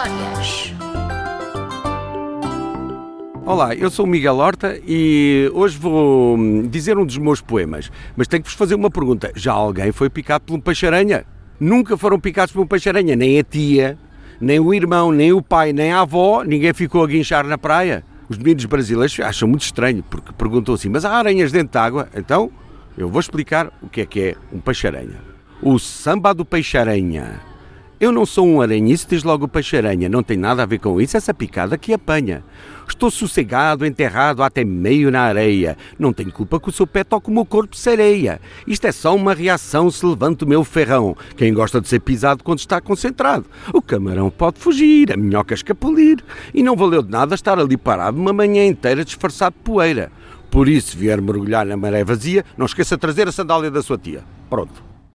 Histórias. 0.00 0.72
Olá, 3.44 3.74
eu 3.74 3.90
sou 3.90 4.06
o 4.06 4.08
Miguel 4.08 4.36
Horta 4.36 4.80
e 4.86 5.50
hoje 5.52 5.76
vou 5.76 6.38
hum, 6.38 6.66
dizer 6.68 6.96
um 6.96 7.04
dos 7.04 7.18
meus 7.18 7.42
poemas, 7.42 7.92
mas 8.16 8.26
tenho 8.26 8.42
que 8.42 8.48
vos 8.48 8.56
fazer 8.56 8.76
uma 8.76 8.90
pergunta. 8.90 9.30
Já 9.34 9.52
alguém 9.52 9.92
foi 9.92 10.08
picado 10.08 10.44
por 10.44 10.54
um 10.54 10.60
peixe-aranha? 10.60 11.26
Nunca 11.58 11.98
foram 11.98 12.18
picados 12.18 12.52
por 12.52 12.62
um 12.62 12.66
peixe-aranha, 12.66 13.14
nem 13.14 13.38
a 13.38 13.42
tia, 13.44 13.98
nem 14.40 14.58
o 14.58 14.72
irmão, 14.72 15.12
nem 15.12 15.34
o 15.34 15.42
pai, 15.42 15.72
nem 15.74 15.92
a 15.92 16.00
avó, 16.00 16.44
ninguém 16.44 16.72
ficou 16.72 17.04
a 17.04 17.06
guinchar 17.06 17.46
na 17.46 17.58
praia. 17.58 18.02
Os 18.26 18.38
meninos 18.38 18.64
brasileiros 18.64 19.20
acham 19.20 19.48
muito 19.48 19.62
estranho, 19.62 20.02
porque 20.08 20.32
perguntam 20.32 20.74
assim, 20.74 20.88
mas 20.88 21.04
há 21.04 21.12
aranhas 21.12 21.52
dentro 21.52 21.72
de 21.72 21.78
água? 21.78 22.08
Então, 22.14 22.50
eu 22.96 23.08
vou 23.10 23.20
explicar 23.20 23.70
o 23.82 23.88
que 23.88 24.00
é 24.00 24.06
que 24.06 24.20
é 24.20 24.36
um 24.50 24.60
peixe-aranha. 24.60 25.18
O 25.60 25.78
samba 25.78 26.32
do 26.32 26.44
peixe-aranha 26.44 27.49
eu 28.00 28.10
não 28.10 28.24
sou 28.24 28.46
um 28.46 28.62
aranhice, 28.62 29.06
diz 29.06 29.22
logo 29.22 29.44
o 29.44 29.48
peixe-aranha. 29.48 30.08
Não 30.08 30.22
tem 30.22 30.38
nada 30.38 30.62
a 30.62 30.66
ver 30.66 30.78
com 30.78 30.98
isso, 30.98 31.18
essa 31.18 31.34
picada 31.34 31.76
que 31.76 31.92
apanha. 31.92 32.42
Estou 32.88 33.10
sossegado, 33.10 33.84
enterrado 33.84 34.42
até 34.42 34.64
meio 34.64 35.10
na 35.10 35.20
areia. 35.20 35.76
Não 35.98 36.10
tenho 36.10 36.32
culpa 36.32 36.58
que 36.58 36.70
o 36.70 36.72
seu 36.72 36.86
pé 36.86 37.04
toque 37.04 37.28
o 37.28 37.30
meu 37.30 37.44
corpo 37.44 37.76
sereia. 37.76 38.40
Isto 38.66 38.86
é 38.86 38.92
só 38.92 39.14
uma 39.14 39.34
reação 39.34 39.90
se 39.90 40.06
levanta 40.06 40.46
o 40.46 40.48
meu 40.48 40.64
ferrão. 40.64 41.14
Quem 41.36 41.52
gosta 41.52 41.78
de 41.78 41.88
ser 41.88 42.00
pisado 42.00 42.42
quando 42.42 42.60
está 42.60 42.80
concentrado? 42.80 43.44
O 43.70 43.82
camarão 43.82 44.30
pode 44.30 44.58
fugir, 44.58 45.12
a 45.12 45.16
minhoca 45.18 45.52
escapulir. 45.52 46.24
E 46.54 46.62
não 46.62 46.76
valeu 46.76 47.02
de 47.02 47.10
nada 47.10 47.34
estar 47.34 47.58
ali 47.58 47.76
parado 47.76 48.18
uma 48.18 48.32
manhã 48.32 48.64
inteira 48.64 49.04
disfarçado 49.04 49.56
de 49.56 49.62
poeira. 49.62 50.10
Por 50.50 50.70
isso, 50.70 50.96
vier 50.96 51.20
mergulhar 51.20 51.66
na 51.66 51.76
maré 51.76 52.02
vazia, 52.02 52.46
não 52.56 52.64
esqueça 52.64 52.96
de 52.96 53.00
trazer 53.02 53.28
a 53.28 53.32
sandália 53.32 53.70
da 53.70 53.82
sua 53.82 53.98
tia. 53.98 54.24
Pronto. 54.48 54.89